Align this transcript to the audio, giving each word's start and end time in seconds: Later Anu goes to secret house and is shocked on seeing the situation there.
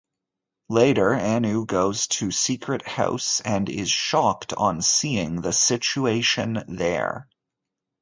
Later 0.69 1.13
Anu 1.13 1.67
goes 1.67 2.07
to 2.07 2.31
secret 2.31 2.87
house 2.87 3.39
and 3.41 3.69
is 3.69 3.91
shocked 3.91 4.51
on 4.51 4.81
seeing 4.81 5.41
the 5.41 5.53
situation 5.53 6.63
there. 6.67 7.27